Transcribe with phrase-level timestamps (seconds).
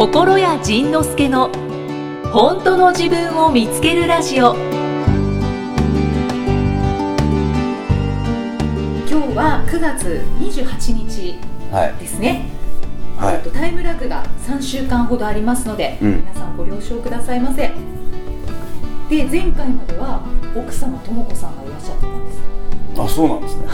[0.00, 1.50] 心谷仁之助の
[2.32, 4.54] 本当の自分を見つけるラジオ。
[9.06, 11.38] 今日は9月28日
[11.70, 11.94] はい。
[12.00, 12.46] ですね、
[13.18, 13.34] はい。
[13.34, 16.16] えっとタイムラグが3週間ほどありますので、うん。
[16.20, 17.70] 皆さんご了承くださいませ。
[19.10, 20.22] で前回までは
[20.56, 22.40] 奥様とも子さんがいらっしゃってたんです。
[22.98, 23.66] あそうなんですね。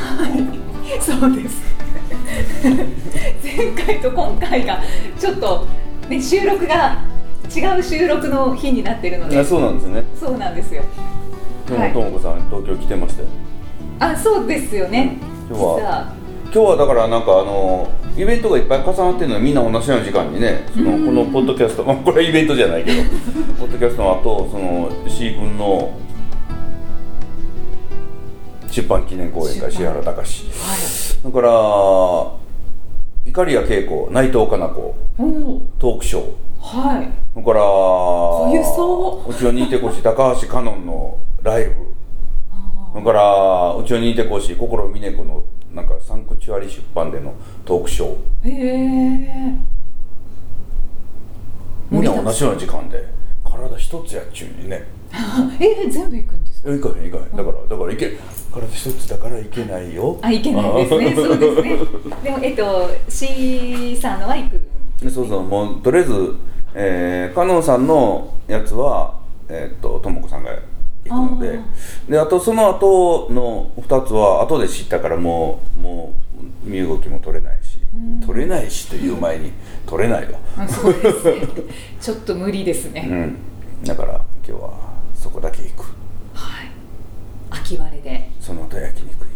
[1.00, 1.62] そうです。
[3.44, 4.82] 前回と今回が
[5.20, 6.98] ちょっと、ね、収録が
[7.54, 9.38] 違う収録の日になってるので。
[9.38, 10.04] あそうなんですね。
[10.18, 10.82] そうなんですよ。
[11.68, 11.90] 今はい。
[11.90, 13.28] 日もともこさん東京来てましたよ。
[13.98, 15.16] あそうですよね。
[15.48, 16.12] 今日は
[16.44, 21.06] 今日はだからなんかあのイベントがいっぱい重なってるのはみんな同じような時間にねそのうん。
[21.06, 23.02] このポッドキャスト、まあ、これはイベントじゃないけど
[23.58, 25.90] ポッドキャストの後その C 君の
[28.70, 30.76] 出版記念公演会石原隆は
[31.20, 31.24] い。
[31.24, 32.45] だから
[33.36, 34.94] 碇谷恵子内藤かな子
[35.78, 36.24] トークショー。
[36.58, 37.10] はい。
[37.36, 41.74] だから濃ゆそうちの新手越高橋香音のライブ。
[42.94, 44.56] だからうちの新手越心
[44.88, 47.34] 峰子のなんかサンクチュアリ出版での
[47.66, 48.48] トークショー。
[48.48, 49.54] へえ
[51.90, 53.06] みんな同じような時間で
[53.44, 54.88] 体一つやっちゅうにね。
[55.60, 57.36] え全部行くんですかへんいかへん。
[57.36, 58.18] だからだからいけ。
[58.60, 60.18] 体一つだからいけないよ。
[60.22, 61.14] あ行けないですね。
[61.16, 61.76] そうですね。
[62.24, 64.60] でもえっと C さんのは行く
[65.02, 66.34] でそうそうもうとりあえず、
[66.74, 69.14] えー、カノンさんのやつは
[69.48, 70.50] えーっとともこさんが
[71.04, 71.60] 行くので。
[72.08, 76.14] であとその後の2つは後で知ったからもうも
[76.64, 77.78] う身動きも取れないし。
[78.26, 79.52] 取れないしという前に
[79.86, 80.38] 取れないわ。
[80.58, 81.46] あそうですね。
[81.98, 83.38] ちょっと無理ですね、うん。
[83.86, 84.70] だから今日は
[85.14, 85.82] そこだけ行く。
[85.84, 86.05] はい
[87.62, 88.30] 秋晴れで。
[88.40, 89.28] その後焼肉行く。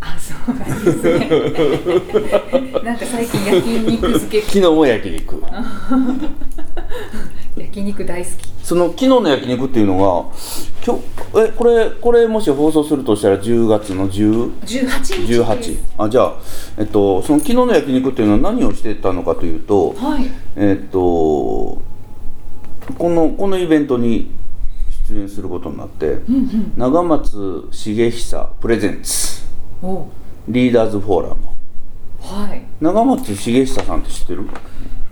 [0.00, 1.28] あそうなんですね。
[2.84, 5.42] なんか最近焼肉漬け昨日も焼肉
[7.56, 8.34] 焼肉大好き。
[8.62, 10.02] その昨日の焼肉っていうのが
[10.86, 11.02] 今日
[11.36, 14.78] えこれこれもし放送するとしたら10月の10 18日
[15.26, 15.42] です。
[15.42, 16.34] 18あじゃあ、
[16.78, 20.30] えっと、その昨日の焼肉っていうのは何をしてたのかというと、はい。
[20.56, 21.80] えっと、こ
[23.00, 24.30] のこのイベントに
[25.14, 26.72] 出演することになって、うんうん。
[26.76, 29.42] 長松茂久プレゼンツ。
[29.80, 30.08] お。
[30.48, 31.46] リーダーズフォーラム。
[32.20, 32.62] はい。
[32.80, 34.42] 長松茂久さんって知ってる？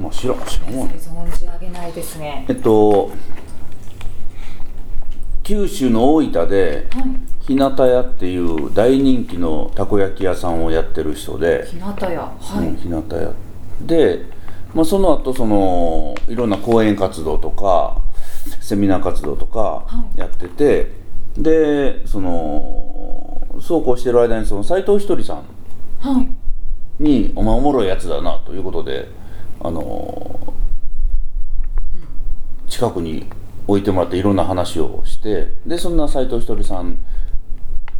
[0.00, 0.86] まあ知らん知らんわ。
[0.86, 2.44] ね存じ上げないですね。
[2.48, 3.12] えっと
[5.44, 7.04] 九州の大分ではい。
[7.42, 12.20] 日向屋っていう大人気のたこ焼き屋さんをやってる人で、日向屋。
[12.20, 13.32] はい、うん、日向屋。
[13.84, 14.26] で、
[14.74, 18.00] まあ、その後そのいろんな講演活動とか
[18.60, 20.19] セミナー活動とかはい。
[20.19, 20.91] やってて、
[21.36, 25.44] でそのそうこうしてる間にその斎藤ひとりさん
[26.00, 26.28] はい。
[27.03, 29.08] に「お前おもろいやつだな」ということで
[29.60, 30.54] あの
[32.69, 33.26] 近くに
[33.66, 36.98] 置いてもらっていろんな話をしてでそんな斎藤ひとりさん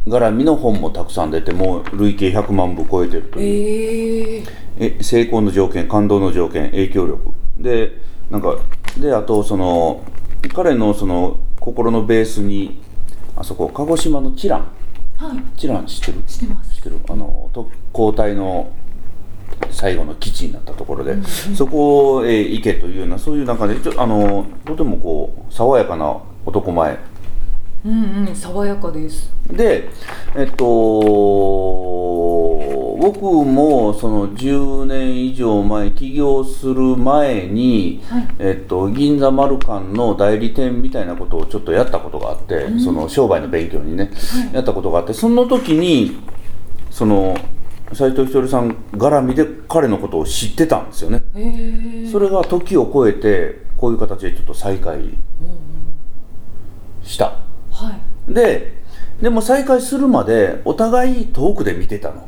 [0.05, 4.43] 絡みの本もたくさん出てもう累計100万部超えてるという。
[4.79, 7.31] えー、え成功の条件感動の条件影響力。
[7.57, 8.57] でなんか
[8.99, 10.03] であとその
[10.49, 12.81] 彼のその心のベースに
[13.35, 14.59] あそこ鹿児島のチラン。
[15.17, 15.43] はい。
[15.59, 16.23] チラン知ってる？
[16.27, 16.75] 知ってます。
[16.75, 16.99] 知ってる。
[17.09, 18.71] あの特攻隊の
[19.71, 21.15] 最後の基地になったところで、
[21.55, 26.97] そこへ行けというようなそういう中でちょあのとてもこう爽やかな男前。
[27.85, 29.31] うんうん爽やかです。
[29.49, 29.89] で
[30.35, 30.65] えっと
[32.99, 38.27] 僕もその10年以上前起業する前に、はい。
[38.39, 44.11] えっと、銀座マルカンの代理店みたいなことをちょっとやったことがあって、その商売の勉強にね、
[44.53, 46.17] やったことがあってその時に
[46.89, 47.35] その
[47.93, 51.23] 斎藤ひとりさん絡みで彼のことを知ってたんですよね。
[52.11, 55.17] それが時を超えてこういう形でちょっと再会
[57.03, 57.37] した。
[57.71, 57.91] は
[58.29, 58.33] い。
[58.33, 58.81] で
[59.21, 62.27] でも再会するまでお互い遠くで見てたの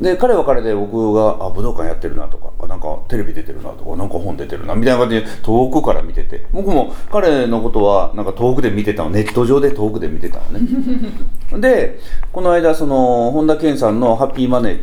[0.00, 6.46] で彼は彼で僕があ武道館やってるなとかあなんかテレビ出てるなとかなんか本出てるなみたいな感じで遠くから見てて。
[6.52, 9.10] 僕も彼のことはなんか遠くで見てたの。
[9.10, 10.68] ネット上で遠くで見てたのね。
[11.60, 11.98] で
[12.32, 14.80] この間その本田健さんの「ハッピーマネー」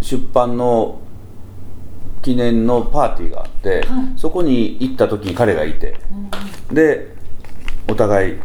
[0.00, 1.00] 出版の
[2.22, 3.84] 記念のパーティーがあって、
[4.16, 5.96] そこに行った時に彼がいて、
[6.72, 7.14] で
[7.88, 8.38] お互い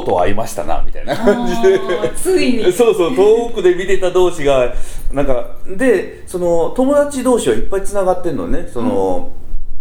[0.00, 1.80] うとう会いましたなみたいな感じで
[2.16, 2.72] ついに。
[2.72, 4.72] そうそう遠くで見てた同士が
[5.12, 8.68] なんかでその友達同士はいっぱいつながってんのね。
[8.72, 9.32] その、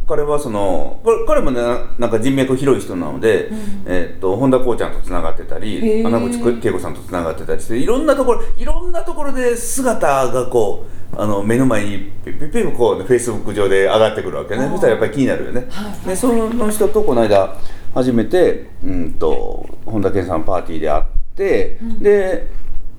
[0.08, 1.62] 彼はその彼もね
[1.98, 3.48] なんか人脈広い人なので、
[3.86, 14.68] えーっと本田こうちゃんとつながってたり穴口恵子さんとつながってたりしていろんなところいろんなところで姿がこうあの目の前にピッピッピッこうフェイスブック上で上がってくるわけね。
[14.68, 16.08] そしたらやっぱり気になるよね、はい。
[16.10, 17.56] でその人とこの間
[17.94, 21.04] 初めてうんと本田健さんパーティーで会っ
[21.36, 22.48] て、で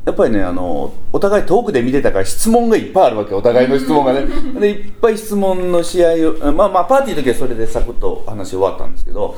[0.05, 4.27] やっぱりねあのお互い遠くで見てたから質問がいっぱいあるわけお互いの質問がね。
[4.59, 6.09] でいっぱい質問の試合
[6.49, 9.37] をまあまあパーティーの時はそれでサクッと話終わったんですけど、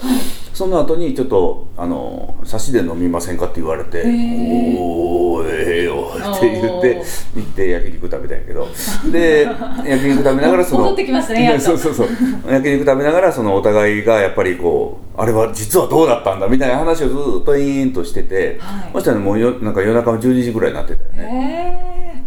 [0.54, 4.78] その後にちょっとあの差しで飲みませんかって言われて「ー。
[4.78, 7.02] おおええよ」って言って
[7.36, 8.66] 行って焼肉食べたんやけど。
[9.12, 9.46] で
[9.86, 12.08] 焼肉食べながらその 戻ってきましたね そうそうそう。
[12.50, 18.93] 焼肉食べながらそのお互いがやっぱりこうあれは実はどうだったんだみたいな話をずっと延々としてて、はい。
[18.94, 22.20] そしたらねもうよなんか夜中の12時ぐらいになってたよね。
[22.20, 22.22] へ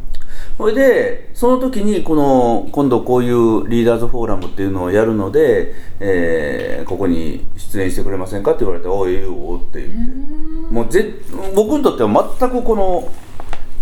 [0.57, 10.73] それでその時にこの今度こういうリーダーズフォーラムっていうのをやるので、えーここに出演してくれませんかって言われて「おいいよ」って言って。
[10.73, 11.15] もうぜ
[11.55, 13.11] 僕にとっては全くこの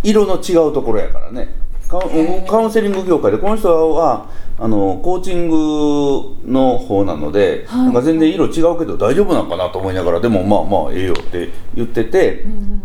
[0.03, 1.53] 色の違うところやからね
[1.87, 5.55] カウンセリング業界でこの人はあのコーチング
[6.45, 7.85] の方なので、はい。
[7.85, 12.41] なんか全然色違うけど大丈夫なんかなと思いながらでもまあまあええよって言ってて。
[12.43, 12.81] うんうん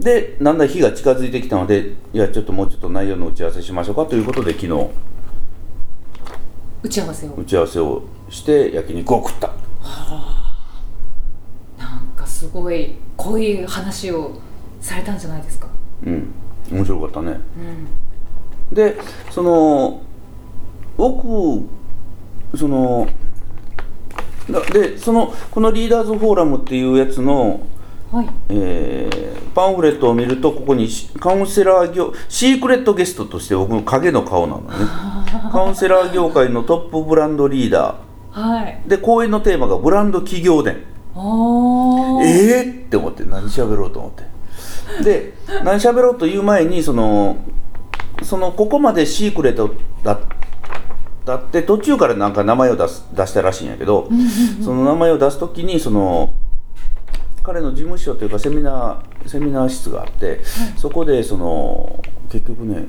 [0.00, 4.88] でだんだん日が近づいてきたのでいやちょっともうちょっと内容の打ち合わせしましょうかということで昨日。
[6.82, 7.34] 打ち合わせを。
[7.34, 9.52] 打ち合わせをして焼肉を食った。
[11.76, 14.40] なんかすごい濃い話を
[14.80, 15.68] されたんじゃないですか。
[16.06, 16.32] うん
[16.70, 17.40] 面白かったね。
[18.70, 18.74] うん。
[18.74, 18.96] で
[19.30, 20.00] その
[20.96, 21.62] 僕
[22.56, 23.08] その
[24.50, 27.60] だでそのこのリーダーズフォーラムっていうやつの
[28.12, 28.28] はい。
[28.48, 34.68] えーパンフレットを見るとここにしカウンセラー業シークレットゲストとして僕の影の顔なのね。
[35.50, 37.96] カウンセラー業界のトップブランドリーダ
[38.30, 38.80] はい。
[38.86, 40.76] ーで講演のテーマがブランド企業伝。
[41.16, 42.24] おー。
[42.24, 44.22] えーって思って何喋ろうと思って
[45.02, 45.34] で
[45.64, 47.36] 何喋ろうという前にその
[48.22, 50.20] そのここまでシークレットだ
[51.24, 54.08] だって途中からなんか名前を出す出したらしいんやけど、
[54.64, 56.34] その名前を出す時にその
[57.42, 60.40] 彼の事務所というかセミナーセミナー室があって、
[60.76, 62.86] そこでその結局ね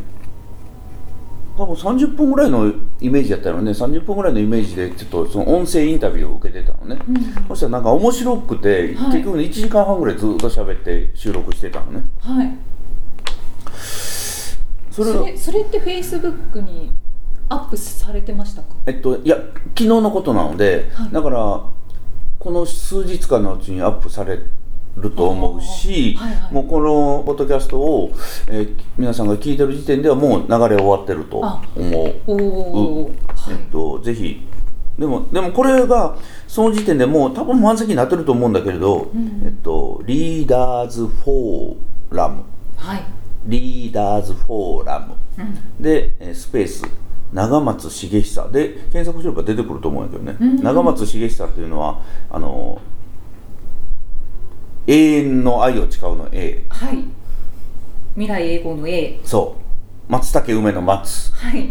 [1.61, 3.69] 多分30分ぐらいのイメージやったのね。
[3.69, 6.99] 30分ぐらいのイメージでちょっとその音声インタビューを受けてたのね、
[7.47, 9.11] そしたらなんか面白くて、はい。
[9.11, 12.03] 結局ね1時間半ぐらいずっと喋って収録してたのね。
[12.19, 12.57] はい。
[14.89, 16.91] それがそれそれってフェイスブックに
[17.49, 18.69] アップされてましたか？
[18.87, 21.11] えっといや昨日のことなので、はい。
[21.11, 21.63] だから
[22.39, 24.39] この数日間のうちにアップされ
[24.97, 26.53] ると思うし、はいはい。
[26.53, 28.11] もうこのポッドキャストを、
[28.47, 31.81] えー皆さんが聞いてる時点ではもう流れ終わってると思あう。
[33.51, 34.45] えっと、ぜひ。
[34.99, 36.17] でもでもこれが
[36.47, 42.43] その時点でもう多分満席になってると思うんだけれど、んえっと、リーダーズフォーラム。
[42.75, 43.03] はい。
[43.45, 45.15] リーダーズフォーラム。
[45.39, 45.83] うん。
[45.83, 46.83] でえースペース。
[47.33, 48.49] 長松茂久。
[48.49, 50.61] で検索すれば出てくると思うんやけどね、うん。
[50.61, 52.81] 長松茂久っていうのはあの
[54.87, 57.03] 永遠の愛を誓うの A はい。
[58.15, 59.55] 未来英語の A そ
[60.09, 60.11] う。
[60.11, 61.31] 松茸梅の松。
[61.33, 61.69] はい。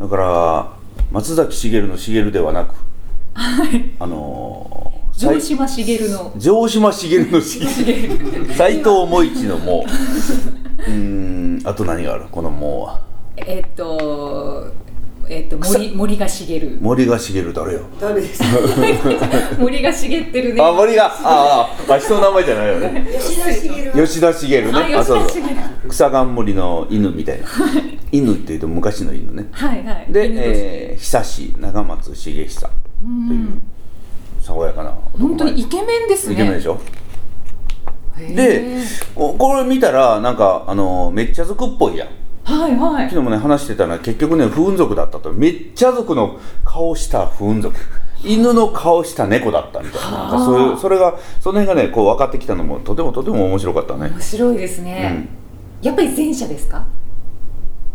[0.00, 0.72] だから
[1.12, 2.74] 松崎しげるのしげるではなく
[3.34, 9.86] あのー城島茂の城島茂のしげる斎藤茂一のも。
[10.86, 11.62] うーん。
[11.64, 12.26] あと何がある？
[12.30, 13.00] このもうは。
[13.38, 14.70] えっと
[15.28, 16.78] えっと森森が茂る。
[16.80, 17.80] 森が茂る誰よ？
[18.00, 18.48] 誰ですか？
[19.58, 20.62] 森が茂ってるね。
[20.62, 23.06] あ森があああ人の名前じゃないよね。
[23.18, 24.94] 吉田茂吉田茂ね。
[24.94, 25.28] あそうそう。
[25.30, 25.42] 茂
[25.88, 27.46] 草冠の犬みたいな。
[28.12, 29.46] 犬っていうと昔の犬ね。
[29.52, 30.06] はいはい。
[30.12, 32.66] で、えー、久し長松茂久と
[33.32, 33.60] いう
[34.40, 36.34] 爽やかな本当にイケメンですね。
[36.34, 36.78] イケメンでしょ？
[38.34, 38.62] で
[39.14, 42.08] ここれ見たらなんかあのめっちゃ族っぽいやん
[42.46, 43.10] はいはい。
[43.10, 45.32] 昨日もね話してたのは結局ね不運族だったと。
[45.32, 47.76] めっちゃ族の顔した不運族。
[48.24, 50.10] 犬の顔した猫だったみたいな。
[50.10, 54.10] なんかそういうそれがその辺がねこう分かってきたのもとてもとても面白かったね。
[54.10, 55.28] 面白いですね、
[55.82, 56.86] やっぱり前者ですか？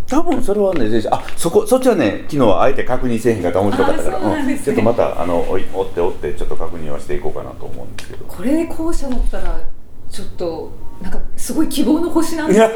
[0.08, 4.18] 多分それはねぜひあそこそっちはね昨日はあえて確認せえへんかった面白かったから。
[4.18, 4.60] あそうなん。
[4.60, 8.26] ちょっとまたあのおい追って追ってちょっと確認はしていこうかなと思うんですけど。
[8.26, 9.62] これで後者だったら
[10.10, 12.70] ちょっとなんかすごい希望の星なんですよ。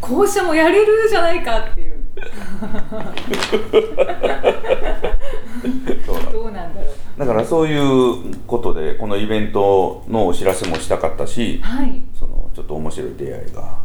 [0.00, 1.92] 後者 もやれるじゃないかっていう。
[6.32, 7.18] どうなんだろう。
[7.18, 12.00] だからそういうことでこのイベントのお知らせもしたかったしはい。
[12.18, 13.78] そのちょっと面白い出会いが。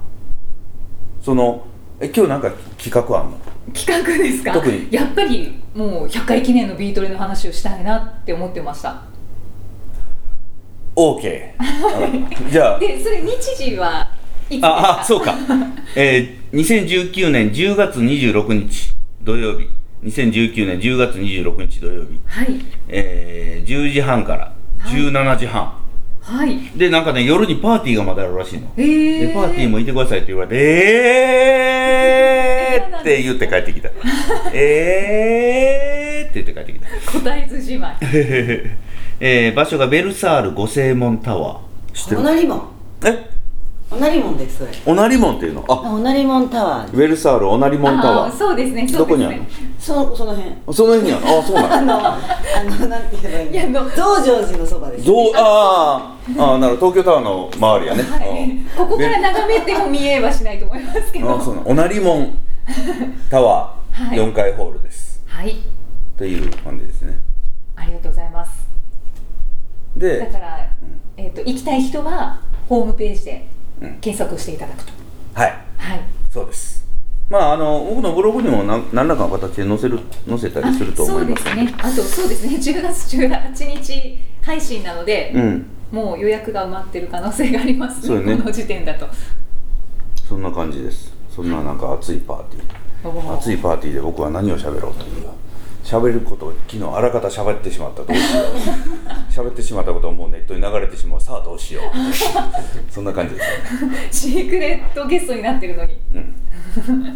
[1.22, 1.66] その
[2.00, 3.38] え今日なんか企画あんの？
[3.74, 4.54] 企画ですか？
[4.54, 4.88] 特に。
[4.92, 9.02] やっぱりもう100回記念のビートルの話をしたいなって思ってました
[10.98, 11.64] OK あ
[12.50, 12.80] じゃあ。
[12.80, 14.10] でそれ日時は
[14.50, 15.36] いつああそうか。
[15.96, 19.70] えー、2019年10月26日土曜日。
[20.04, 22.20] 2019年10月26日土曜日。
[22.26, 22.48] はい。
[22.88, 24.54] えー、10時半から
[24.86, 25.72] 17時半、
[26.22, 26.58] はい。
[26.76, 28.74] でなんかね夜にパーティーがまだあるらしいの。
[28.78, 33.90] えー、でパーティーもいてくださいって言われて「えー!」って言って帰ってきた
[34.54, 36.88] 「えー!」って言って帰ってきた。
[37.20, 37.96] 答えずじまい
[39.20, 41.94] えー、場所がベルサール五正門タワー。
[41.94, 42.20] 知ってる？
[42.22, 42.62] おなりもん。
[43.06, 43.30] え？
[43.90, 44.72] おなりもんですそれ。
[44.86, 45.66] おなり門っていうの？
[45.68, 45.74] あ。
[45.82, 46.92] おなりもんタワー。
[46.94, 48.34] ウェルサールおなり門タあワー。
[48.34, 48.98] ーそうですねそうですね。
[49.00, 49.46] どこにあるの？
[49.80, 50.56] そその辺。
[50.74, 51.26] その辺にある？
[51.26, 52.20] のあ そうなあののあ
[52.80, 53.52] のなんて言えばいいの？
[53.52, 53.90] いやの。
[53.90, 55.06] 増上寺のそばです。
[55.06, 61.36] どうあーあーなるほど東京タワーの周りやね、はい、ここから眺めても見えはしないと思いますけど。
[61.36, 62.38] あそうなのおなり門
[63.32, 64.18] タワー、 はい。
[64.18, 65.24] 4階ホールです。
[65.26, 65.56] はい。
[66.18, 67.18] という感じですね。
[67.78, 68.57] ありがとうございます
[69.98, 70.70] でだから、
[71.18, 73.48] えー、と行きたい人はホームページで
[73.82, 74.00] うん。
[74.00, 74.92] 検索していただくと、
[75.36, 75.54] はい。
[75.78, 76.02] はい。
[76.32, 76.88] そうです。
[77.30, 81.76] まああの僕のブログにも何何らかの形で載せる載せたりすると思いますそうですね。
[81.78, 82.56] あとそうですね。
[82.56, 85.66] 10月18日配信なので、うん。
[85.92, 88.38] もう予約が埋まってる可能性がありますそうよね。
[88.38, 89.08] この時点だと。
[90.28, 91.14] そんな感じです。
[91.30, 92.88] そんななんか熱いパーティー。
[93.38, 95.28] 熱いいパーティーで僕は何を喋ろうという
[95.88, 99.48] 喋ることを昨日あらかた喋ってしまったどうしよう。
[99.48, 102.92] 喋ってしまったことをもうネットに流れてしまうさあどうしよう。
[102.92, 104.08] そんな感じですよね。
[104.12, 105.98] シークレットゲストになってるのに。
[106.14, 106.36] うん。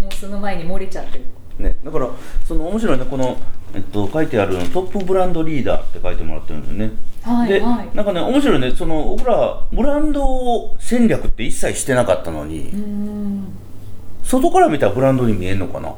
[0.00, 1.24] もうその前に漏れちゃってる。
[1.58, 2.08] ね、だから
[2.46, 3.36] その面白いねこの、
[3.74, 6.96] えっと、書いてあるのトップブランドリーダーって書いてもらってるんだよね。
[7.22, 7.88] で、はいはい。
[7.94, 12.72] なんかね面白いねその僕らブランド戦略って一切してなかったのに、
[14.24, 15.94] 外から見たらブランドに見えんのかな？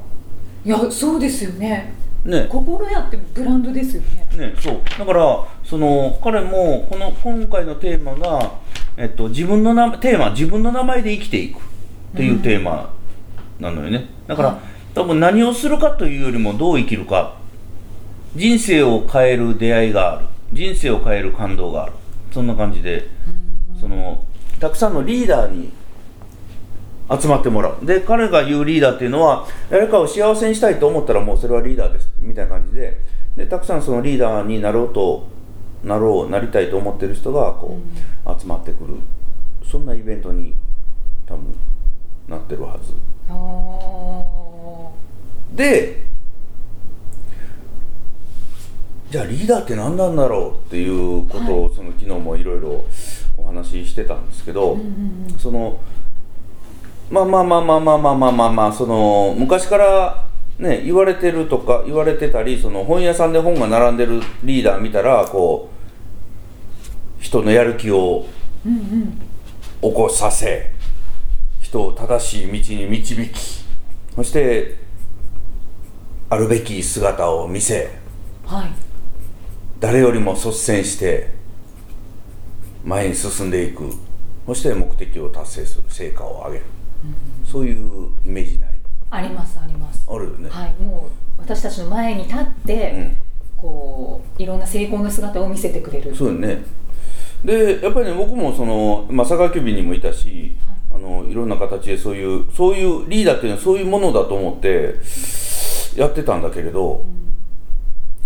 [0.64, 1.94] いやそうですよね。
[2.24, 2.46] ね。
[2.48, 4.28] 心やってブランドですよね。
[4.36, 4.80] ねそう。
[4.98, 8.52] だからその彼もこの今回のテーマが、
[8.96, 11.58] えっと、自分の名前テーマ自分の名前で生きていく。
[11.58, 12.94] っていうテーマ
[13.58, 14.06] なのよね。
[14.26, 14.58] だから、はい
[14.94, 17.34] 多分何をするかというよりもどう生きるか。
[18.36, 20.26] 人生を変える出会いがある。
[20.52, 21.92] 人生を変える感動がある。
[22.32, 23.08] そんな感じで
[23.80, 24.24] その
[24.60, 25.72] たくさんのリーダーに
[27.10, 27.84] 集まってもらう。
[27.84, 32.10] で彼が言うリーダーっていうのは誰かを幸せにしたいと思ったらもうそれはリーダーです。
[32.18, 33.00] みたいな感じで。
[33.36, 35.26] でたくさんそのリーダーになろうと
[35.82, 37.78] なろうなりたいと思ってる人がこ
[38.26, 38.94] う、集まってくる。
[39.68, 40.54] そんなイベントに
[41.26, 41.54] 多分
[42.28, 42.94] なってるはず。
[45.54, 46.04] で
[49.10, 52.84] じゃあリーダーって何なんだろうっていうことを、その昨日もいろいろ
[53.36, 54.76] お話ししてたんですけど、
[55.38, 55.78] その
[57.10, 60.26] まあまあまあまあまあまあまあまあまあその昔から
[60.58, 65.70] ね言われてるとか言われてたりその本屋さんで本が並んでるリーダー見たらこ
[67.20, 68.26] う人のやる気を
[69.82, 70.72] 起こさせ
[71.60, 73.64] 人を正しい道に導き
[74.14, 74.76] そして
[76.30, 77.90] あるべき姿を見せ
[78.46, 78.84] はい
[79.80, 81.28] 誰よりも率先して
[82.84, 83.90] 前に進んでいく
[84.46, 86.64] そして目的を達成する成果を上げる、
[87.44, 88.70] そういうイメージない？
[89.10, 90.06] ありますあります。
[90.08, 91.08] あるよね、はいも
[91.38, 93.16] う私たちの前に立って、うん。
[93.56, 96.14] こういろんな成功の姿を見せてくれる。
[96.14, 96.62] そうよね。
[97.44, 100.54] でやっぱりね僕もその、まあ、佐川急便にもいたし
[100.94, 104.96] あのいろんな形でそういうそういうリーダーっていうのはそういうものだと思って
[105.96, 107.04] やってたんだけれど、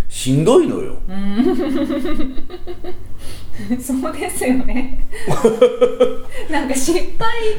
[0.08, 0.98] しんどいのよ
[3.80, 5.04] そうですよね。
[6.50, 7.06] なんか失敗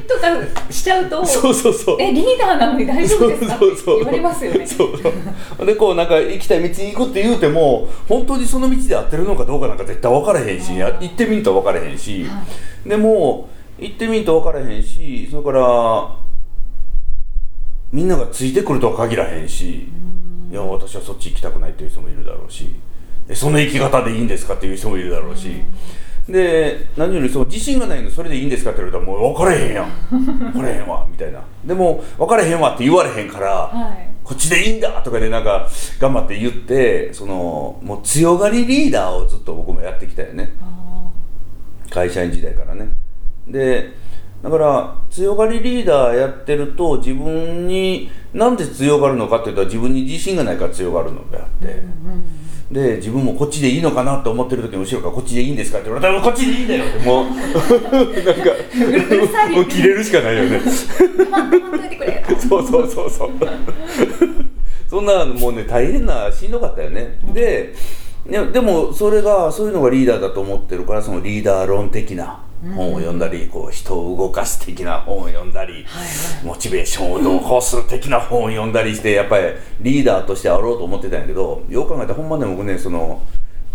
[0.07, 1.97] とかしちゃうとそうそうそう。
[1.99, 3.55] えリーダーなのに大丈夫ですか？
[3.55, 4.65] って言われますよね。
[4.65, 12.43] そうでこうなんか行きたい道に行くって言うても本当にその道で合ってるのかどうかなんか絶対分からへんしや行ってみんと分からへんし、は
[12.85, 16.15] でも行ってみんと分からへんしそれから
[17.91, 19.89] みんながついてくるとは限らへんし。
[20.51, 22.69] いや私はそっち行きたくないっていう人もいるだろうし。
[22.69, 22.88] え
[23.33, 25.63] その生き方でいいんですかっていう人もいるだろうし。
[26.27, 29.89] で何よりその自信がないのそれでいいんですかって言われたらもう分からへんやん。
[30.11, 31.41] 分からへんわみたいな。
[31.65, 34.09] でも分からへんわって言われへんから、はい。
[34.23, 35.67] こっちでいいんだとかでなんか
[35.99, 40.51] 頑張って言ってそのもう強がりリーダーをずっと僕もやってきたよね。
[40.61, 41.09] あ
[41.89, 42.89] 会社員時代からね。
[43.47, 43.93] で
[44.41, 51.81] だから強がりリーダーやってると自分になんで強がるのかって言ったら自分に自信がないから強がるのであって、
[52.71, 57.25] で自分もこっちでいいのかなと思ってる時に後ろからこっちでいいんですかって言われたらこっちでいいんだよってもう。
[57.31, 57.41] なんか
[59.55, 60.61] もう切れるしかないよね。
[62.49, 63.29] そうそうそうそう。
[64.89, 67.73] そんなもうね大変なしんどかったよね、で
[68.51, 75.85] でもそれがそういうのがリーダーだと思ってるからそのリーダー論的な本を読んだり、こう人を動かす的な本を読んだり、
[76.43, 79.45] モチベーションを同行する的な本を読んだりしてやっぱり
[79.81, 83.21] リーダーとしてあろうと思ってたんやけどよく考えたらほんまね僕ねその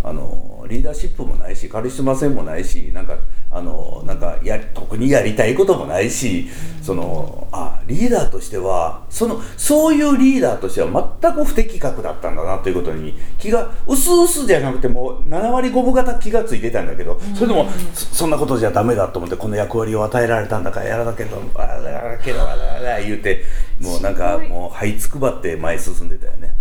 [0.06, 3.16] あのリーダーシップもないしカリスマ性もないしなんか
[3.50, 6.48] あのなんかや特にやりたいこともないし、
[6.82, 23.44] そのあリーダーとしてはそのそういうリーダーとしては全く不適格だったんだなということに気が薄々じゃなくてもう7割5分方気がついてたんだけど、それでもそそんなことじゃダメだと思ってこの役割を与えられたんだからやらなきゃとあらけどあら言うて
[23.80, 26.52] もうなんかもう這いつくばって前へ進んでたよね。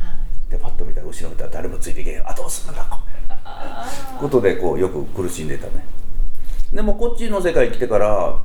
[0.49, 2.85] でパッと見たら後ろ見たら誰もついていけへんあどうするんだ
[4.19, 5.85] ことでこうよく苦しんでたね。
[6.71, 8.39] でもこっちの世界来てから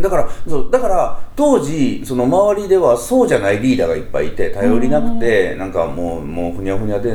[0.00, 7.12] だからそうだから当時その周りではそうじゃないリーダーがいっぱいいて頼りなくてなんかもうもうふにゃふにゃで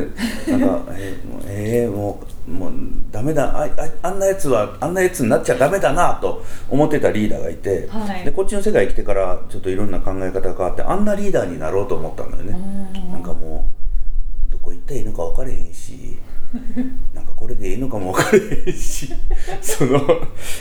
[0.48, 2.72] なんか えーもうえーもうもう
[3.12, 8.26] ダメだあああんなやつはあんなやつになっちゃダメだなと思ってたリーダーがいて、はい。
[8.26, 12.58] でこっちの世界来てからちょっといろんな考え方が変わってあんなリーダーになろうと思ったんだよね。
[13.12, 13.81] なんかもう
[14.82, 16.18] ったらいいのか分かれへんし
[17.14, 19.10] なんかこれでいいのかも分かれへんし
[19.62, 20.00] その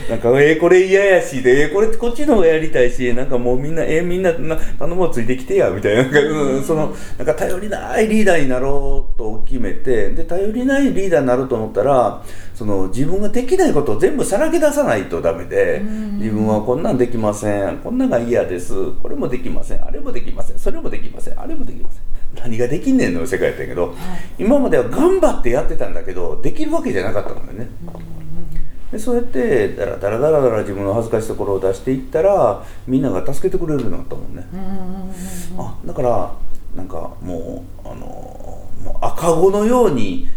[0.09, 6.05] なんかえー、これ嫌やしでえー、これこっちの方がやりたいしなんかもうみんなえー、みんなな頼もうついてきてやみたいな。
[6.05, 6.65] なんか、うん。
[6.65, 12.23] そのなんか頼りないリーダーになろうと決めてで頼りないリーダーになろうと思ったら
[12.55, 15.81] その自分ができないことを全部さらけ出さないとダメで
[16.19, 22.03] 自分はこんなんできませんこんなんが嫌ですこれもできませんあれもできませんそれもできませんあれもできません
[22.35, 23.95] 何ができんねんの世界やったんやけど、
[24.39, 27.69] 今までは頑張ってやってたんだけどできるわけじゃなかったんだよね、
[28.93, 34.47] でそうやってだらだらだらだら自分の恥ずかしいところを出していったらみんなが助けてくれるようになったもんね、
[35.59, 36.33] あだから
[36.75, 37.97] なんかもうあの
[38.85, 40.29] もう赤子のように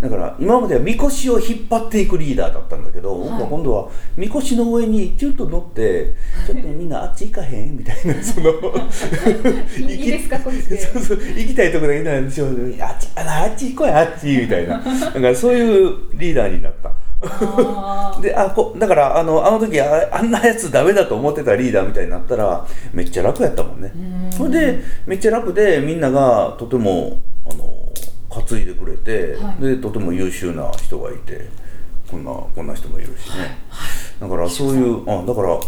[0.00, 6.14] だから今まではみこしを引っ張っていくリーダーだったんだけど、僕は今度はみこしの上にチュンと乗って
[6.46, 8.50] ちょっとみんなあっち行かへんみたいなその
[9.78, 10.78] いいですかこっちで。
[10.80, 12.52] そうそう行きたいところだけなんでしょあっ
[12.98, 14.78] ちああっち行こうやあっちみたいな。
[14.78, 16.90] だからそういうリーダーになった。
[17.22, 23.92] あであこだからあのあの時ああんなやつダメだと思ってたリーダーみたいになったらめっちゃ楽やったもんね。
[24.30, 27.79] それでめっちゃ楽でみんながとてもあの
[28.30, 29.62] 担いでくれて、はい。
[29.62, 31.48] でとても優秀な人がいて
[32.10, 33.58] こんなこんな人もいるしね、
[34.20, 35.60] だからそういうあだからあの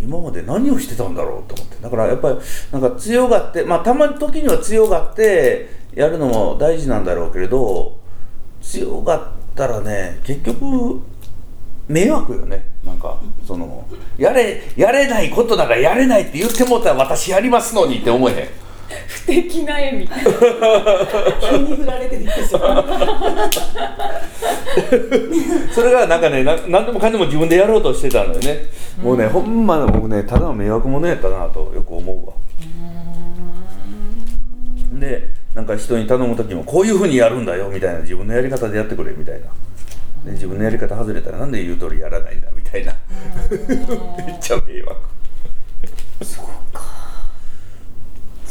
[0.00, 1.76] 今まで何をしてたんだろうと思って。
[1.82, 2.38] だからやっぱり
[2.72, 7.98] なんか強がってまあたまに時には強がってやるのも大事なんだろうけれど
[8.60, 11.00] 強がったらね結局
[11.88, 12.66] 迷惑よね。
[12.84, 13.86] なんかその
[14.18, 18.48] やれやれないことならやれないって言ってもうたら私やりますのにって思えへん
[19.06, 20.14] 不敵な笑み急
[21.58, 22.60] に振られてるんですよ。
[25.72, 28.66] それがなんかねな何でもかんでも自分でやろうとしてたのよね、
[29.02, 32.26] もうねほんま僕ねただの迷惑者やったなとよく思う。
[32.26, 32.32] わ
[34.98, 38.00] でなんか人に頼む時もこういうふうにやるんだよみたいな。
[38.00, 39.46] 自分のやり方でやってくれみたいな。
[40.24, 42.94] で 自分のやり方外れたらなんで言う通りやらないんだみたいな。
[43.50, 44.96] めっちゃ迷惑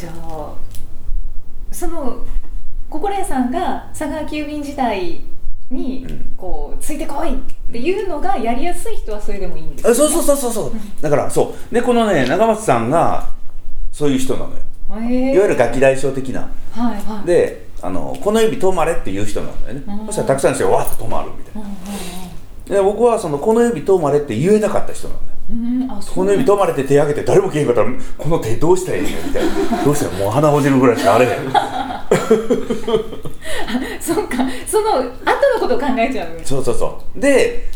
[0.01, 0.55] じゃあ
[1.71, 2.25] その
[2.89, 5.21] 心屋さんが佐川急便時代
[5.69, 6.33] にうん。
[6.35, 7.37] こうついてこいっ
[7.71, 10.71] ていうのがやりやすい人はそれでもいいんですあそうそうそうそうそう。
[11.01, 11.73] だからそう。
[11.73, 13.29] でこのね長松さんが
[13.91, 14.59] そういう人なのよ。
[14.89, 16.41] ういいわゆるガキ大将的な。
[16.71, 17.27] はいはい。
[17.27, 20.05] であのこの指止まれっていう人なんだよね、うん。
[20.07, 25.37] そしたらたくさんの人がわっと止まるみたいな、で僕はそのこの指止まれって言えなかった人なんだよ
[26.13, 29.51] この指止まれって手挙げて誰も消えんかったらこの手どうしたらいいのみたいな。
[29.83, 31.31] どうしたらもう鼻ほじるぐらいしかあれへん。
[33.99, 34.37] そうか。
[34.65, 35.11] その後の
[35.59, 37.19] ことを考えちゃうそうそうそう。
[37.19, 37.67] で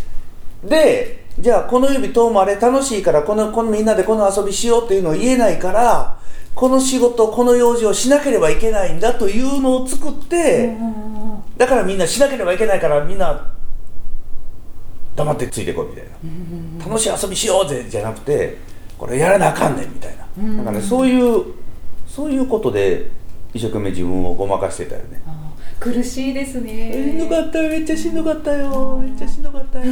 [0.63, 6.17] でじゃあこの指止まれ楽しいからこのこのみんなでこの遊びしようっていうのを言えないから
[6.53, 10.77] この仕事この用事をしなければいけないんだというのを作って、
[11.57, 13.47] だからみんなしなければいけないからみんな
[15.15, 16.05] 黙ってついてこいみたい
[16.79, 18.57] な、楽しい遊びしようぜじゃなくて
[18.97, 20.65] これやらなあかんねんみたいな、なん。
[20.65, 21.43] かねそういう
[22.07, 23.09] そういうことで
[23.53, 25.21] 一生懸命自分をごまかしてたよね、
[25.79, 29.85] 苦しいですしんどねかったよめっちゃしんどかったよめっちゃしんどかったよ。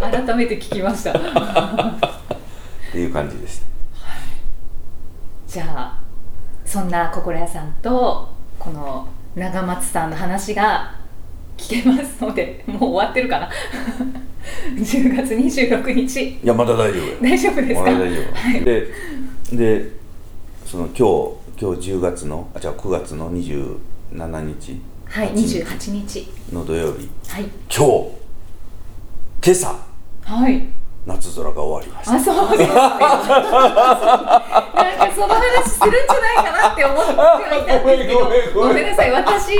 [0.00, 1.12] あ改めて聞きました。
[1.12, 1.14] っ
[2.92, 3.66] ていう感じでした。
[5.46, 5.98] じゃあ
[6.66, 10.94] そんな心屋さんとこの長松さんの話が
[11.58, 13.50] 聞けますのでもう終わってるかな？
[14.76, 16.22] 10月26日。
[16.30, 17.80] いやまだ大丈夫よ大丈夫ですか？
[17.90, 18.60] まだ大丈夫、はい。
[18.64, 18.86] で
[19.52, 19.90] で
[20.64, 21.02] その今日
[21.60, 23.76] 今日10月のあじゃあ9月の27
[24.14, 24.80] 日？
[25.10, 26.28] はい28日。
[26.52, 27.08] の土曜日。
[27.28, 27.44] はい。
[27.74, 27.90] 今日
[29.42, 29.74] 今朝。
[30.24, 30.66] はい。
[31.06, 32.14] 夏空が終わりました。
[32.16, 34.42] あそうです なんか
[35.14, 38.12] その話するんじゃないかなって思ってはいたんですけ
[38.52, 38.54] ど。
[38.68, 39.10] ごめんなさい。
[39.10, 39.54] 私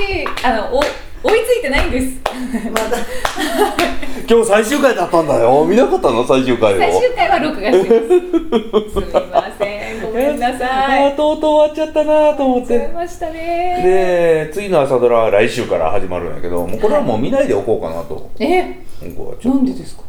[0.45, 0.83] あのお
[1.23, 2.07] 追いついてないんです。
[2.71, 2.97] まだ。
[4.31, 5.65] 今日最終回だったんだよ。
[5.65, 6.25] 見なかったの？
[6.27, 6.79] 最終回を。
[6.79, 8.09] 最終回は録画してます。
[8.09, 10.03] すみません。
[10.03, 11.15] ごめんなさい。
[11.17, 12.91] とうとう終わっちゃったなと思って。
[12.95, 13.81] ましたね。
[13.83, 18.15] で次の朝ドラは来週から始まるんやけどもうこれはもう見ないでおこうかなと。
[18.15, 19.49] はちょっと。
[19.49, 20.03] なんでですか？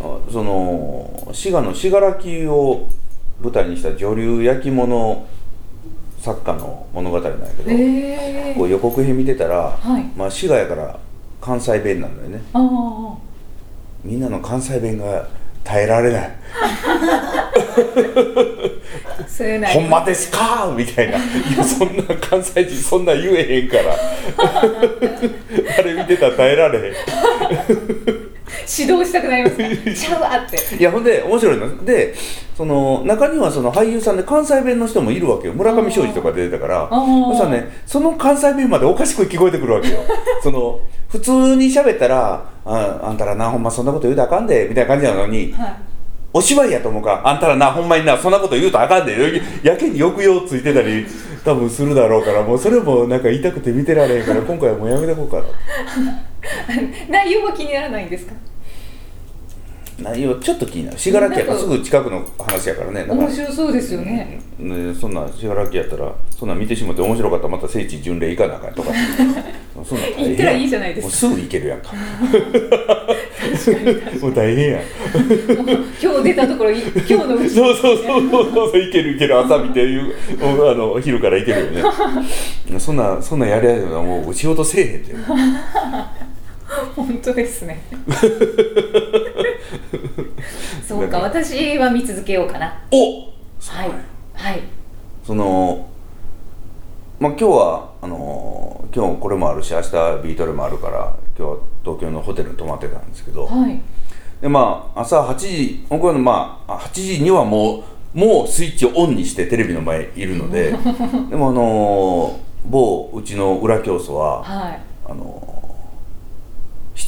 [0.00, 2.18] あその滋賀の信楽
[2.52, 2.86] を
[3.42, 5.24] 舞台にした女流焼き物
[6.28, 10.04] 作家の物語なんやけど、えこう予告編見てたら、はい。
[10.14, 10.98] まあ、滋賀やから
[11.40, 12.42] 関西弁なんだよね。
[14.04, 15.26] みんなの関西弁が
[15.64, 16.30] 耐えられない。
[19.72, 20.70] ほりんまですか？
[20.76, 21.18] みたいな。
[21.64, 23.94] そんな関西人そんな言えへんから。
[25.78, 26.94] あれ見てたら耐えられへん
[28.78, 29.62] 指導したくなりますか？
[29.94, 30.76] ちゃうわって。
[30.76, 32.14] いやほんで面白いので
[32.56, 35.54] その中にはその俳優さんで関西弁の人もいるわけよ。
[35.54, 36.88] 村上庄司とか出てたから。
[36.90, 39.98] そしたらねその関西弁までおかしく聞こえてくるわけよ。
[40.42, 45.72] その普通に喋ったら「ああんたらなほんまそんなこと言うたらあかんで」みたいな感じなのにはい。
[46.30, 49.16] お芝居やと思うかあんたらなほんまになそんなこと言うとあかんで
[49.62, 51.06] やけに抑揚ついてたり
[51.42, 55.42] 多分するだろうからもうそれもなんか言いたくて見てられへんから今回はもうやめとこうかな
[57.10, 58.32] 内容は気にならないんですか？
[60.00, 60.98] 内容ちょっと気になる。
[60.98, 63.04] 信楽やからすぐ近くの話やからね。
[63.08, 64.38] 面白そうですよね。
[64.56, 68.90] ね、そんな信楽やったらそんなん見てしまって面白かったらまた聖地巡礼行かなあかんとか。
[69.84, 71.26] そんな行ったらいいじゃないですか。
[71.26, 71.92] もうすぐ行けるやんか。
[74.20, 74.82] もう大変やん。
[76.00, 77.50] 今日出たところい今日のうち。
[77.50, 81.70] そうそうそうそうそう行ける行ける朝見ていうおあの昼から行けるよ
[82.70, 85.14] ねそんなそんなんやりゃいもう仕事せえへんって
[86.94, 87.80] 本当ですね。
[90.86, 92.74] そうか私は見続けようかな。
[92.90, 93.22] お
[93.60, 93.90] はい
[94.34, 94.62] はい。
[95.24, 95.86] その
[97.18, 99.90] まあ今日はあの今日これもあるし明日
[100.22, 103.80] ビートルもあるから今日は東京のホテルに泊まってたんですけど、はい。
[104.40, 110.72] でまあ朝8時僕はまあ8時にはもうもうスイッチをオンにしてテレビの前いるので。
[111.30, 114.80] でもあの某うちの裏教祖ははい。
[115.06, 115.47] あの7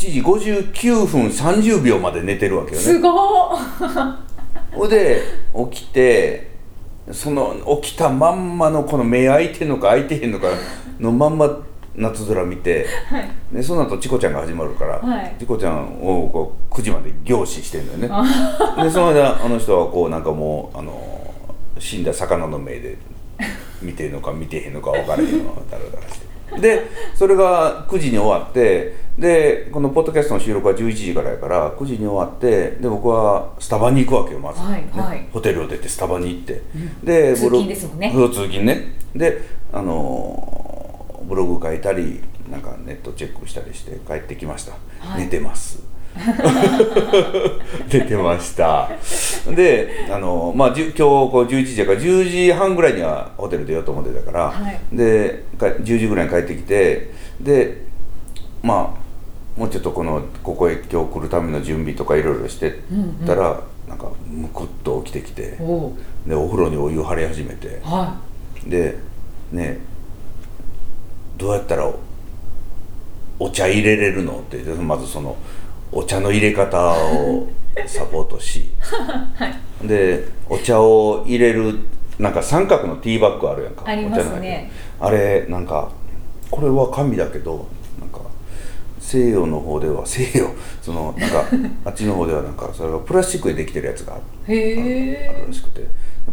[0.09, 2.83] 時59分30秒まで寝てるわけよね。
[2.83, 4.17] すごー
[4.73, 5.21] ほいで
[5.71, 6.51] 起きて
[7.13, 10.47] その起きたまんまのこの目開いてんのか開いてへんのか
[10.99, 11.59] のまんま
[11.95, 13.29] 夏空見てはい。
[13.53, 15.37] でその後チコちゃんが始まるから、はい。
[15.39, 18.09] チコちゃんをこう9時まで凝視してんだよね。
[18.83, 21.35] でその間あの人はこうなんかもうあの
[21.79, 22.97] 死んだ魚の目で
[23.83, 35.29] 見てんのか見てへんのか分からへんのだらだらしてでそれが9時に終わってでこのポッドキャストの収録は11時からやから9時に終わってで僕はスタバに行くわけよまず、はいねはい。
[35.33, 36.63] ホテルを出てスタバに行って、
[37.05, 38.13] で通ブロ勤ですもんね。
[38.13, 38.95] 通勤ね。
[39.15, 40.61] であのー
[41.31, 45.23] ブログ書いたりなんかネットチェックしたりして帰ってきました、はい。
[45.23, 45.81] 寝てます
[47.93, 48.91] 寝てました。
[49.55, 54.81] であのまあ今日こう11時やから10時半ぐらいにはホテル出ようと思ってたから、はい。
[54.93, 57.85] でか10時ぐらいに帰ってきてで
[58.63, 62.81] まあもうちょっとこのここへ今日来るための準備とかいろいろして
[63.27, 65.59] たら、なんかむくっと起きてきて
[66.27, 68.19] でお風呂にお湯張り始めては
[68.65, 68.97] で
[69.51, 69.79] ね
[71.37, 71.99] どうやったらお
[73.41, 75.37] お茶入れれるのってまずその
[75.93, 77.49] お茶の入れ方を
[77.87, 78.71] サポートし、
[79.83, 81.81] でお茶を入れる
[82.19, 83.85] なんか三角のティーバッグあるやんか。
[83.87, 84.71] ありますね。
[85.01, 85.91] あれなんか
[86.51, 88.21] これは紙だけどなんか
[88.99, 90.51] 西洋の方では西洋
[90.83, 91.45] そのなんか
[91.85, 95.87] あっちの方ではなんかそれがプラスチックでできてるやつがあるあるらしくて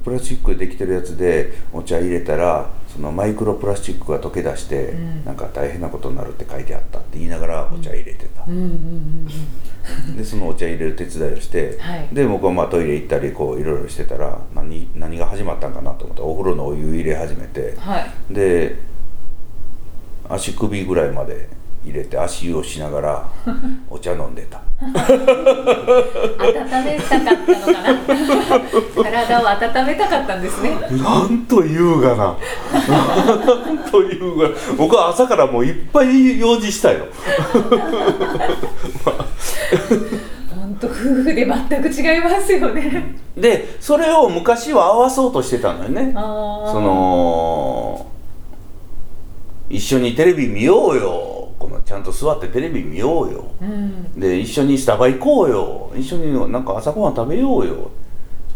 [0.04, 5.26] プラスチックでできてるやつでお茶入れたらそのマイクロプラスチックが溶け出して、ん。
[5.26, 8.46] なんか大変なことになるって書いてあったって言いながらお茶入れてた、
[10.16, 12.08] でそのお茶入れる手伝いをして、はい。
[12.12, 18.34] で僕はまあトイレ行ったりこういろいろしてたら何何が始まったんかなと思ってお風呂のお湯入れ始めてはい。
[18.34, 18.80] で
[20.30, 21.50] 足首ぐらいまで
[21.86, 23.26] 入れて足湯をしながら
[23.90, 24.62] お茶飲んでた。
[24.80, 25.00] 温め
[27.00, 27.98] たかったのかな。
[29.04, 30.78] 体を温めたかったんですね。
[30.92, 32.36] なんと優雅な。
[32.88, 37.06] なんと優雅僕は朝からもういっぱい用事したよ。
[40.56, 43.16] 本当夫婦で全く違いますよね。
[43.36, 46.12] でそれを昔は合わそうとしてたのよね。
[46.14, 46.20] そ
[46.82, 48.06] の
[49.70, 51.37] 一緒にテレビ見ようよ
[51.88, 53.46] ちゃんと座ってテレビ見ようよ。
[53.62, 54.20] うん。
[54.20, 55.92] で一緒にスタバ行こうよ。
[55.96, 57.92] 一緒になんか朝ごはん食べようよ。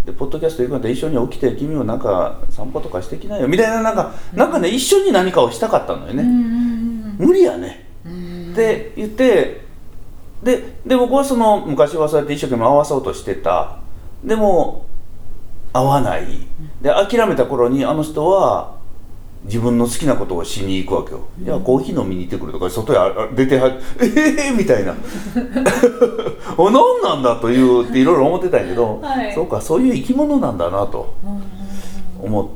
[0.06, 3.48] でポッドキャスト行くんだ一緒に起きて君もなんか散歩とかしてきなよ。
[3.48, 7.88] みたいななんか、なんかね一緒に何かをしたかったのよね、うんうん無理やね。
[8.06, 8.15] うんう
[8.50, 8.52] ん。
[8.52, 9.62] って言って
[10.44, 13.80] でで僕はその昔はそうやって一生懸命合わそうとしてた。
[14.26, 14.86] でも
[15.72, 16.26] 合わない。
[16.82, 18.81] で諦めた頃にあの人は
[19.45, 24.06] 自分の好きなことをしに行くわけよ、じゃあコーヒー飲みに行ってくるとか外へあ出てはえ
[24.49, 24.95] えー、みたいな。
[26.58, 29.34] お何なんだというっていろいろ思ってたんやけど、はい。
[29.34, 31.30] そうかそういう生き物なんだなとうん。
[31.32, 31.43] うんうん
[32.21, 32.47] 思っ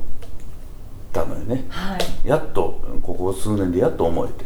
[1.12, 1.66] たのよね。
[1.70, 2.28] はい。
[2.28, 4.46] やっとここ数年でやっと思えて。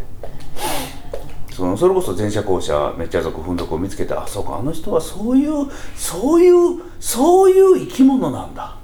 [1.53, 8.77] そのそれこそ前者後者めっちゃ族ふんどくを見つけてあそうかあの人はそういうそういうそういう生き物なんだ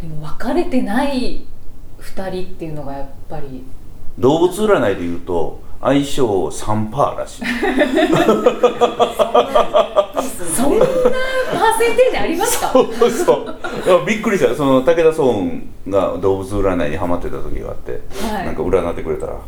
[0.00, 1.44] でも別れてない
[2.00, 3.64] 2人っていうのがやっぱり。
[4.18, 7.44] 動物占いでいうと相性3パーらしい。
[10.54, 12.70] そんなパーセンテージありますか？
[12.72, 14.06] そうそう。
[14.06, 14.54] びっくりした。
[14.54, 18.00] その武田壮雲が動物占いにハマってた時があって、
[18.32, 18.46] はい。
[18.46, 19.38] なんか占ってくれたら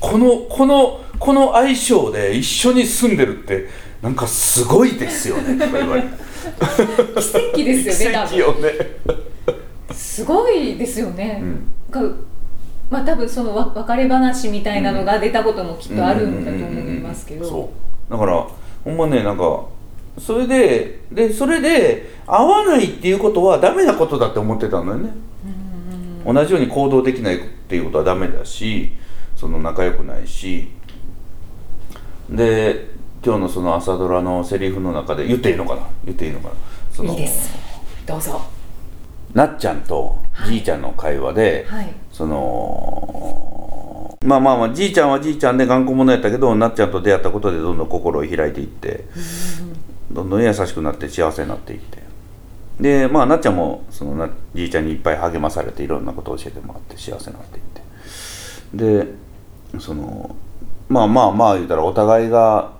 [0.00, 3.68] このこのこの相性で一緒に住んでるって
[4.00, 6.08] なんかすごいですよねとか言われて。
[7.54, 8.70] 奇跡ですよね 奇跡よね
[10.18, 11.72] すごいですよね、うん。
[11.90, 12.02] が
[12.90, 17.70] まあ多分そのわ別れ話みたいなのが出たこともきっとあるんだと思いますけど、
[18.10, 18.46] だから
[18.82, 19.66] ほんまねなんか
[20.18, 25.10] それででそれで合わないっていうことはダメなことだって思ってたのよね、
[26.26, 28.92] 同じように行動できないっていうことはダメだし
[29.36, 30.68] その仲良くないし。
[32.28, 32.88] で
[33.24, 35.82] 今日のその朝ドラのセリフの中で言っていいのかな？
[36.04, 36.54] 言っていいのかな？
[36.92, 37.50] そのいいです。
[38.06, 38.40] どうぞ
[39.38, 41.94] なっちゃんとじいちゃんの会話で、はい。
[42.12, 49.04] そのまあまあまあじいちゃんはじいちゃんで頑固者やったけどなっちゃんと出会ったことでどんどん心を開いていって
[50.10, 52.02] どんどん優しくなって幸せになっていって。
[52.80, 57.82] でまあなっちゃんもそのなじいちゃんにいっぱい励まされていろんなことを教えてもらって幸せになっていって。
[58.74, 59.06] で
[59.78, 60.34] その
[60.88, 62.72] まあまあまあ言うたらお互いが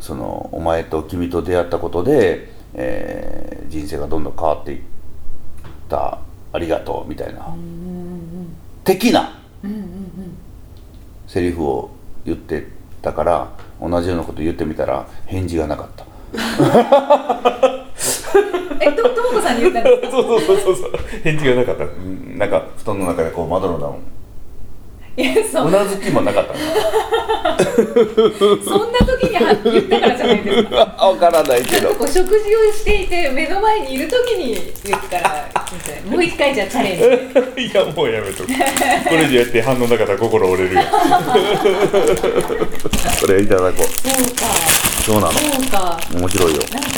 [0.00, 4.80] そのお前と君と出会ったことで、えー人生がどんどん変わっていっ
[5.88, 6.18] た
[6.52, 7.54] ありがとうみたいな、
[8.84, 9.38] 的な。
[11.26, 11.90] セリフを
[12.26, 12.66] 言って
[13.00, 13.48] たから
[13.80, 16.04] 同じようなこと言ってみたら返事がなかった。
[18.80, 20.92] えとともこさんに言ったんですかそうそうそうそう。
[21.22, 21.84] 返事がなかった。
[21.84, 23.94] うんなんか布団の中でこう窓の段
[25.16, 25.70] いやそう。
[25.70, 26.54] なずきもなかった
[27.62, 30.76] そんな時には言ったからじゃないですか。
[31.06, 31.94] わからないけど。
[31.94, 32.28] こう食事を
[32.72, 35.48] していて目の前にいる時に言ったら
[36.10, 36.98] もう一回じゃあチャレン
[37.56, 37.62] ジ。
[37.68, 38.48] いやもうやめとく。
[38.48, 38.54] こ
[39.10, 40.80] れでやって反応なかったら心折れるよ。
[43.20, 44.08] これいただこう。
[44.08, 44.46] そうか。
[45.04, 45.32] そうなの。
[45.32, 46.00] そうか。
[46.14, 46.62] 面白いよ。
[46.72, 46.88] なんか。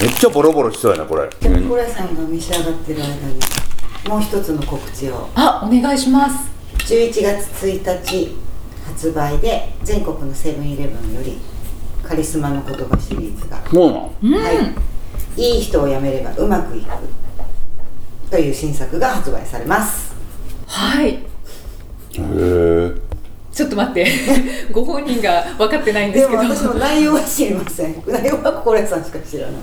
[0.00, 1.28] めっちゃボロボロしそうやなこれ。
[1.40, 3.40] じゃあ心屋さんが召し上がってる間に
[4.08, 5.28] もう一つの告知を。
[5.34, 6.55] あお願いします
[6.86, 8.36] 11月1日
[8.86, 11.38] 発売で全国のセブンイレブンより
[12.04, 14.38] カリスマの言葉シリーズが、そうなの？
[14.38, 14.72] は
[15.36, 16.86] い、いい人を辞めればうまくいく
[18.30, 20.14] という新作が発売されます。
[20.68, 21.08] はい。
[21.08, 21.18] へ
[22.12, 22.92] え。
[23.52, 24.06] ちょっと待って。
[24.70, 26.40] ご本人が分かってないんでけど。
[26.40, 28.00] ですも私も内容は知りません。
[28.06, 29.56] 内容は心屋さんしか知らない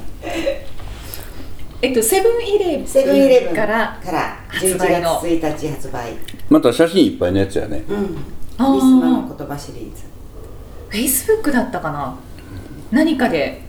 [1.83, 5.19] えっとセブンイレブンセブンイレブンからから発11売の。
[5.21, 6.13] 月1日発売。
[6.49, 7.83] また写真いっぱいのやつやね。
[7.89, 8.15] うんリ
[8.57, 10.03] スマの言葉シリーズ。
[10.87, 12.17] フェイスブックだったかな？
[12.89, 13.63] 何かで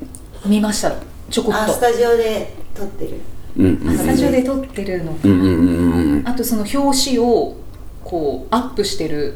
[0.47, 0.93] 見ました？
[1.29, 1.61] ちょこっと。
[1.63, 3.21] あスタジオで撮ってる。
[3.57, 7.57] うんうんスタジオで撮ってるのかうんうんうんうんあとその表紙を
[8.05, 9.35] こうアップしてる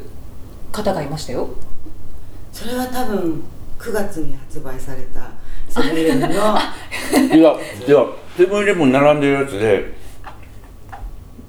[0.71, 1.49] 方がいましたよ。
[2.53, 3.43] それは多分
[3.77, 5.31] 9月に発売された
[5.67, 8.05] セブンイレブンのいやいや
[8.39, 9.93] セブンイレブン並んでるやつで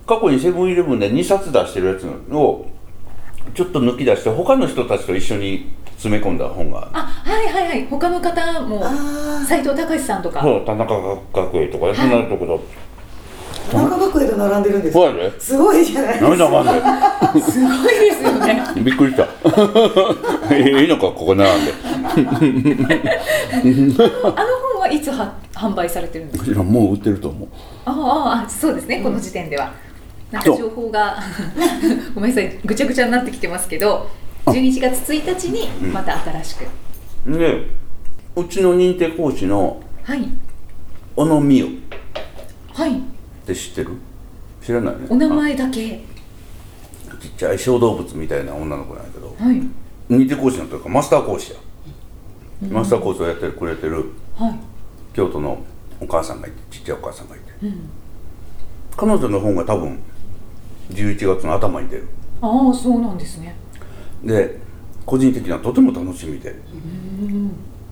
[0.05, 2.66] 過去にセブンイレブンで2冊出してるやつを
[3.55, 7.87] ちょっと抜き出して他の人たちと一緒に詰め込んだ本があはいはいはい。
[7.87, 10.42] 他の方もあ斎藤隆さんとか。
[10.42, 10.94] そう田中
[11.33, 12.61] 学園とかそんなところ。
[13.68, 15.40] あ田中学園と並んでるんですそうやで。
[15.40, 17.38] すごいじゃないですか。
[17.40, 18.55] すごいですよね。
[18.55, 19.22] ね びっくりした。
[20.50, 21.72] ええのかここ並んで。
[21.72, 22.40] あの
[23.62, 26.62] 本はいつは販売されてるんですか？
[26.62, 27.48] もう売ってると思う。
[27.85, 29.00] あああそうですね。
[29.03, 29.72] この時点では。
[30.31, 31.18] なんか情報が
[32.14, 32.59] ごめんなさい。
[32.64, 34.09] ぐちゃぐちゃになってきてますけど
[34.46, 36.57] 11月1日にまた新し
[37.26, 37.66] く、で
[38.37, 40.29] うちの認定講師のはい。
[41.16, 41.68] 小野美代。
[41.68, 41.70] っ
[42.74, 43.00] はい。
[43.46, 43.90] て知ってる？
[44.64, 45.00] 知らないね。
[45.09, 46.00] お名前だけ。
[47.11, 47.16] あ。
[47.20, 49.35] ちっちゃい小動物みたいな女の子なんやけど。
[49.38, 49.62] はい。
[50.09, 51.57] 認定講師のというかマスター講師や、
[52.70, 54.07] マスター講師をやってくれてる。
[54.37, 54.55] はい
[55.12, 55.59] 京都の
[56.01, 57.44] お母さんがいてちっちゃいお母さんがいて、
[58.96, 59.99] 彼女の本が多分
[60.90, 62.09] 11月の頭に出る。
[62.40, 63.55] ああそうなんですね。
[64.25, 64.59] で
[65.05, 66.55] 個人的にはとても楽しみで。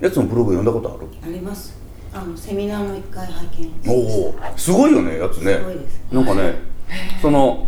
[0.01, 1.09] やつのブログ読んだことある？
[1.23, 1.77] あります。
[2.15, 5.57] あのセミナーも一回拝見おおすごいよねやつね。
[5.57, 6.01] すごいです。
[6.13, 6.55] なんかね
[7.21, 7.67] その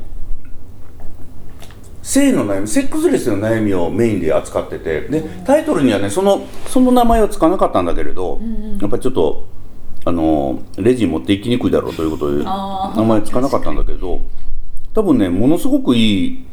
[2.11, 8.41] 性の悩みセックスレスの悩みをメインで扱っててでタイトルにはねそのその名前はつかなかったんだけれど、
[8.81, 9.47] やっぱりちょっと
[10.05, 14.23] あのレジに持っていきにくいだろうということで名前つかなかったんだけど
[14.93, 16.45] 多分ねものすごくいい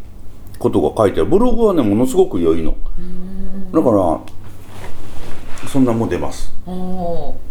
[0.60, 1.30] ことが書いてある。
[1.30, 2.76] ブログはねものすごく良いの。
[3.74, 6.54] だからそんなもん出ます。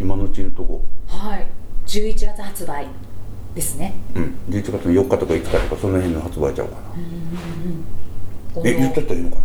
[0.01, 1.47] 今のうちのとこはい。
[1.87, 2.87] 11月発売
[3.57, 3.95] ですね。
[4.15, 4.35] うん。
[4.51, 6.81] 11月の4日とか5日とかその辺の発売ちゃうかな。
[8.65, 9.43] え言っちゃったらいいのか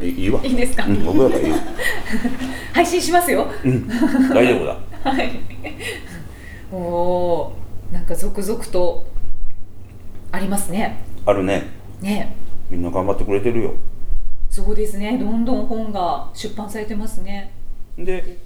[0.00, 0.40] えいいわ。
[0.44, 0.84] いいですか？
[0.86, 1.48] うん僕だからいい。
[1.50, 1.56] よ
[2.72, 3.46] 配信しますよ。
[3.64, 3.88] うん。
[3.88, 4.76] 大丈夫だ。
[5.10, 5.32] はい。
[6.72, 7.94] おおー。
[7.94, 9.06] なんか続々と
[10.32, 10.98] ありますね。
[11.26, 11.62] あるね。
[12.00, 12.36] ね。
[12.70, 13.74] みんな頑張ってくれてるよ。
[14.50, 15.16] そうですね。
[15.18, 17.50] どんどん本が出版されてますね。
[17.96, 18.38] で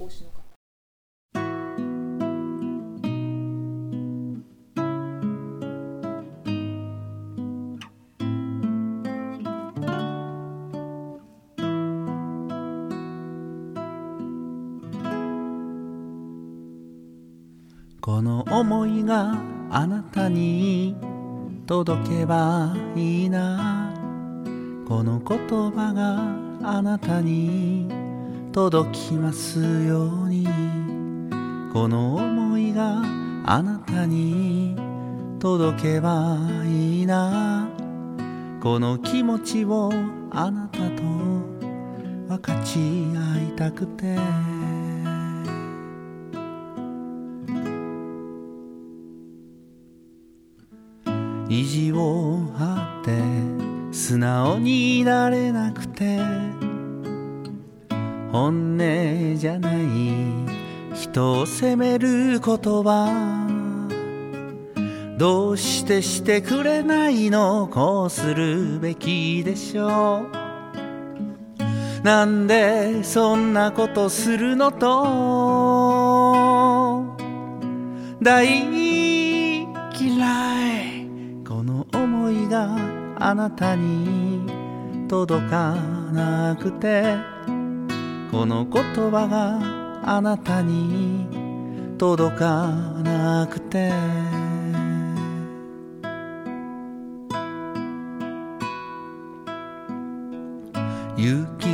[18.09, 19.37] この思いが
[19.69, 20.95] あなたに
[21.67, 23.93] 届けばいいな。
[24.87, 25.37] この言
[25.71, 27.87] 葉があなたに
[28.51, 30.47] 届きますように。
[31.71, 33.03] この思いが
[33.45, 34.75] あなたに
[35.37, 37.69] 届けばいいな。
[38.59, 39.91] この気持ちを
[40.31, 41.03] あなたと
[42.27, 44.58] 分かち合いたくて。
[55.09, 56.19] 直になれなくて。
[58.31, 59.77] 本音じゃない
[60.93, 63.47] 人を責める言葉
[65.17, 70.29] どうしてしてくれないのこうするべきでしょう。
[72.03, 74.87] なんでそんなことするのと。
[78.21, 79.55] 大嫌
[80.85, 81.07] い。
[81.45, 82.77] この思いが
[83.17, 84.58] あなたに。
[85.09, 85.73] 届か
[86.13, 87.17] なくて
[88.29, 89.59] この言葉が
[90.07, 91.25] あなたに
[91.97, 92.67] 届か
[93.03, 93.91] なくて。
[101.17, 101.67] 雪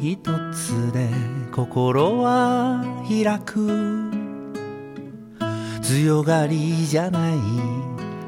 [0.00, 0.18] 一
[0.52, 1.08] つで
[1.52, 4.10] 心は開く。
[5.82, 7.38] 強がりじゃない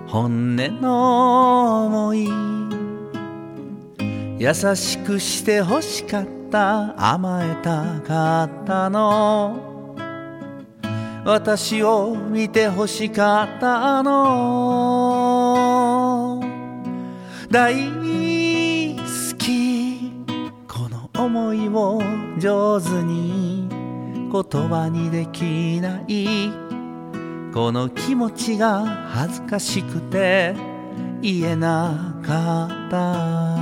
[0.07, 2.60] 本音の思い。
[4.41, 7.13] 優しくして欲しかった。
[7.13, 9.95] 甘えたかったの。
[11.27, 14.41] 私を見て欲しかったの。
[17.51, 17.91] 大好
[19.37, 20.11] き。
[20.67, 22.01] この思いを
[22.39, 24.31] 上手に言
[24.71, 26.51] 葉にできない。
[27.53, 30.55] この気持ちが恥ずかしくて
[31.21, 33.60] 言えなかった。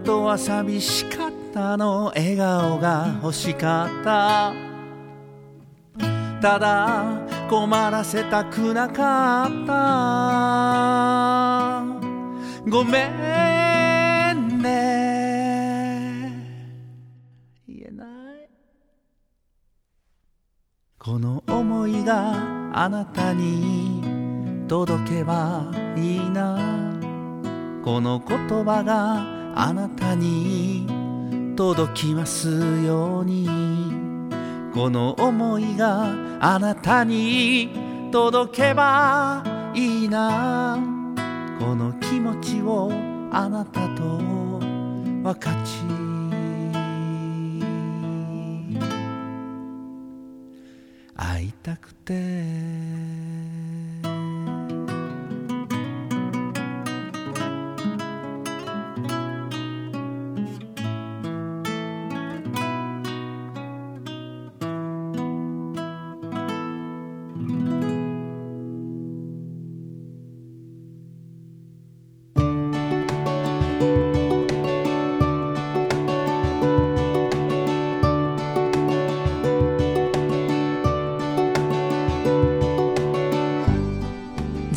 [0.00, 2.06] 本当は寂しかったの。
[2.06, 4.54] 笑顔が欲しかった。
[6.40, 7.20] ただ
[7.50, 9.74] 困らせたくなかった。
[12.66, 13.08] ごめ
[14.32, 16.32] んね。
[17.68, 18.08] 言えない。
[20.98, 24.02] この思いがあなたに
[24.66, 26.58] 届けばいいな。
[27.84, 30.86] この言葉があなたに
[31.56, 32.48] 届きます
[32.82, 33.90] ように。
[34.72, 36.06] この思いが
[36.40, 37.70] あなたに
[38.12, 39.42] 届けば
[39.74, 40.78] いいな。
[41.58, 42.90] この気持ちを
[43.32, 45.80] あなたと分かち。
[51.16, 53.39] 会いたくて。